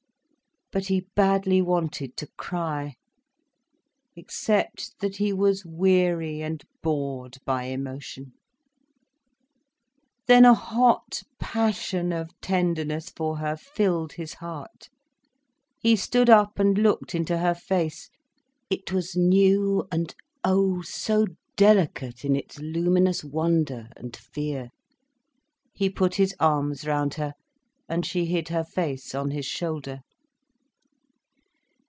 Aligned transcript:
But 0.73 0.85
he 0.87 1.05
badly 1.17 1.61
wanted 1.61 2.15
to 2.15 2.27
cry: 2.37 2.95
except 4.15 4.97
that 5.01 5.17
he 5.17 5.33
was 5.33 5.65
weary 5.65 6.41
and 6.41 6.63
bored 6.81 7.39
by 7.43 7.63
emotion. 7.63 8.31
Then 10.27 10.45
a 10.45 10.53
hot 10.53 11.23
passion 11.41 12.13
of 12.13 12.29
tenderness 12.39 13.09
for 13.09 13.35
her 13.39 13.57
filled 13.57 14.13
his 14.13 14.35
heart. 14.35 14.87
He 15.77 15.97
stood 15.97 16.29
up 16.29 16.57
and 16.57 16.77
looked 16.77 17.13
into 17.13 17.39
her 17.39 17.53
face. 17.53 18.09
It 18.69 18.93
was 18.93 19.13
new 19.17 19.85
and 19.91 20.15
oh, 20.41 20.81
so 20.83 21.25
delicate 21.57 22.23
in 22.23 22.33
its 22.33 22.59
luminous 22.59 23.25
wonder 23.25 23.89
and 23.97 24.15
fear. 24.15 24.69
He 25.73 25.89
put 25.89 26.15
his 26.15 26.33
arms 26.39 26.87
round 26.87 27.15
her, 27.15 27.33
and 27.89 28.05
she 28.05 28.27
hid 28.27 28.47
her 28.47 28.63
face 28.63 29.13
on 29.13 29.31
his 29.31 29.45
shoulder. 29.45 29.99